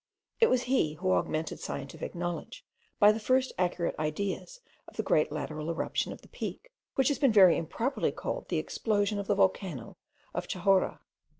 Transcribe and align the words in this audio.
It 0.39 0.49
was 0.49 0.63
he 0.63 0.93
who 0.93 1.11
augmented 1.11 1.59
scientific 1.59 2.15
knowledge 2.15 2.65
by 2.97 3.11
the 3.11 3.19
first 3.19 3.53
accurate 3.59 3.93
ideas 3.99 4.59
of 4.87 4.97
the 4.97 5.03
great 5.03 5.31
lateral 5.31 5.69
eruption 5.69 6.11
of 6.11 6.23
the 6.23 6.27
Peak, 6.27 6.71
which 6.95 7.09
has 7.09 7.19
been 7.19 7.31
very 7.31 7.55
improperly 7.55 8.11
called 8.11 8.49
the 8.49 8.57
explosion 8.57 9.19
of 9.19 9.27
the 9.27 9.35
volcano 9.35 9.97
of 10.33 10.47
Chahorra. 10.47 11.01